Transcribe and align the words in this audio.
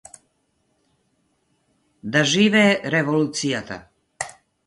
Да 2.15 2.23
живее 2.31 2.71
Револуцијата. 2.95 3.81